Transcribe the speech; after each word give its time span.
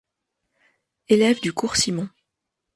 Élève 1.09 1.41
du 1.41 1.53
Cours 1.53 1.75
Simon. 1.75 2.09